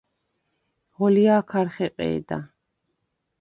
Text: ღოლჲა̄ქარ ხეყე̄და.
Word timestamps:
ღოლჲა̄ქარ 0.95 1.67
ხეყე̄და. 1.75 2.37